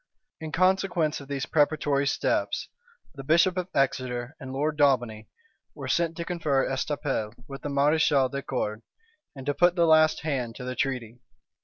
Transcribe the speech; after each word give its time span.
In 0.39 0.51
consequence 0.51 1.21
of 1.21 1.27
these 1.27 1.45
preparatory 1.45 2.07
steps, 2.07 2.69
the 3.13 3.23
bishop 3.23 3.55
of 3.55 3.67
Exeter 3.75 4.35
and 4.39 4.51
Lord 4.51 4.75
Daubeney 4.75 5.29
were 5.75 5.87
sent 5.87 6.17
to 6.17 6.25
confer 6.25 6.65
at 6.67 6.71
Estaples 6.71 7.35
with 7.47 7.61
the 7.61 7.69
mareschal 7.69 8.27
de 8.27 8.41
Cordes, 8.41 8.81
and 9.35 9.45
to 9.45 9.53
put 9.53 9.75
the 9.75 9.85
last 9.85 10.21
hand 10.21 10.55
to 10.55 10.63
the 10.63 10.73
treaty. 10.73 11.19